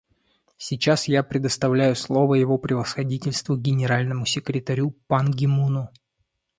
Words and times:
Сейчас 0.57 1.07
я 1.07 1.21
предоставляю 1.21 1.95
слово 1.95 2.33
Его 2.33 2.57
Превосходительству 2.57 3.55
Генеральному 3.55 4.25
секретарю 4.25 4.95
Пан 5.07 5.29
Ги 5.29 5.45
Муну. 5.45 5.89